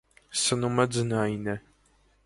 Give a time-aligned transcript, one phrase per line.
[0.43, 1.59] Սնումը ձնային է։